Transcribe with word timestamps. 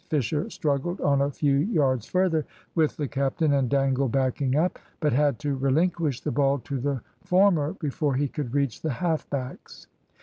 Fisher 0.09 0.49
struggled 0.49 0.99
on 1.01 1.21
a 1.21 1.29
few 1.29 1.57
yards 1.57 2.07
further 2.07 2.43
with 2.73 2.97
the 2.97 3.07
captain 3.07 3.53
and 3.53 3.69
Dangle 3.69 4.07
backing 4.09 4.55
up, 4.55 4.79
but 4.99 5.13
had 5.13 5.37
to 5.37 5.55
relinquish 5.55 6.21
the 6.21 6.31
ball 6.31 6.57
to 6.57 6.79
the 6.79 7.01
former 7.23 7.73
before 7.73 8.15
he 8.15 8.27
could 8.27 8.55
reach 8.55 8.81
the 8.81 8.89
half 8.89 9.29
backs. 9.29 9.85